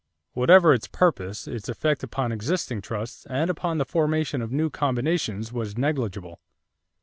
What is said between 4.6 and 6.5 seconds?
combinations was negligible.